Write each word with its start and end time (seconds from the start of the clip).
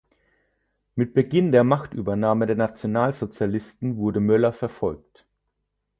Mit 0.95 1.13
Beginn 1.13 1.51
der 1.51 1.63
Machtübernahme 1.63 2.47
der 2.47 2.55
Nationalsozialisten 2.55 3.97
wurde 3.97 4.19
Möller 4.19 4.51
verfolgt. 4.51 5.27